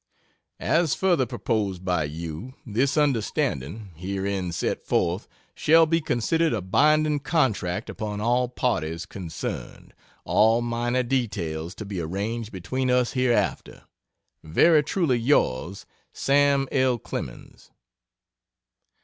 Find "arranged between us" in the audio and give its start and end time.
12.01-13.11